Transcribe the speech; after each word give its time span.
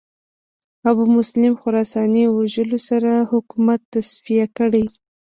ابومسلم 0.89 1.53
خراساني 1.61 2.23
وژلو 2.29 2.79
سره 2.89 3.11
حکومت 3.31 3.79
تصفیه 3.93 4.45
کړ 4.57 4.69